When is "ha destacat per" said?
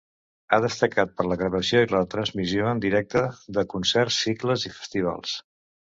0.53-1.25